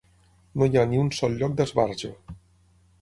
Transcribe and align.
No 0.61 0.67
hi 0.69 0.79
ha 0.79 0.85
ni 0.93 1.01
un 1.01 1.11
sol 1.19 1.37
lloc 1.43 1.53
d'esbarjo. 1.59 2.11